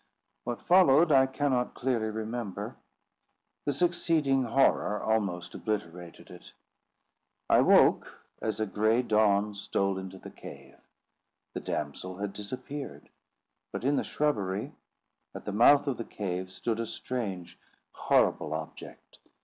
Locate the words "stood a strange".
16.51-17.59